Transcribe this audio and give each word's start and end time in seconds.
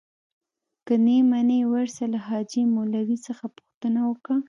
که 0.85 0.93
نې 1.05 1.17
منې 1.31 1.59
ورسه 1.71 2.03
له 2.13 2.19
حاجي 2.27 2.63
مولوي 2.75 3.17
څخه 3.27 3.45
پوښتنه 3.55 4.01
وکه. 4.09 4.35